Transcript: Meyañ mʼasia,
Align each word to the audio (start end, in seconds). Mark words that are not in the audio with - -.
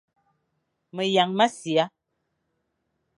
Meyañ 0.95 1.29
mʼasia, 1.37 1.83